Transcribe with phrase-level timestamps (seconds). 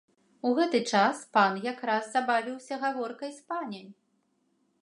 [0.47, 3.87] У гэты час пан якраз забавіўся гаворкай з паняй.